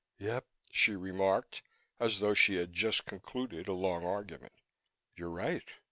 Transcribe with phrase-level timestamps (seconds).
[0.17, 1.61] "Yep," she remarked,
[1.99, 4.53] as though she had just concluded a long argument.
[5.15, 5.69] "You're right.